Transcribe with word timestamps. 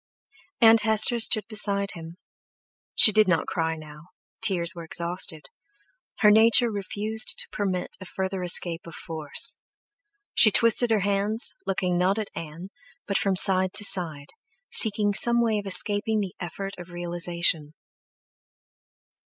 Aunt 0.61 0.81
Hester 0.81 1.19
stood 1.19 1.45
beside 1.47 1.91
him. 1.91 2.17
She 2.95 3.11
did 3.11 3.27
not 3.27 3.45
cry 3.45 3.75
now, 3.75 4.07
tears 4.41 4.73
were 4.73 4.83
exhausted—her 4.83 6.31
nature 6.31 6.71
refused 6.71 7.37
to 7.37 7.47
permit 7.51 7.97
a 8.01 8.05
further 8.05 8.41
escape 8.41 8.87
of 8.87 8.95
force; 8.95 9.57
she 10.33 10.49
twisted 10.49 10.89
her 10.89 11.01
hands, 11.01 11.53
looking 11.67 11.99
not 11.99 12.17
at 12.17 12.31
Ann, 12.33 12.71
but 13.05 13.19
from 13.19 13.35
side 13.35 13.73
to 13.73 13.83
side, 13.83 14.29
seeking 14.71 15.13
some 15.13 15.39
way 15.39 15.59
of 15.59 15.67
escaping 15.67 16.19
the 16.19 16.33
effort 16.39 16.73
of 16.79 16.89
realization. 16.89 17.75